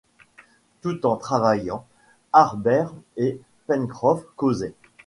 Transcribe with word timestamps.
Tout 0.81 1.05
en 1.05 1.15
travaillant, 1.15 1.85
Harbert 2.33 2.91
et 3.17 3.39
Pencroff 3.67 4.25
causaient. 4.35 4.73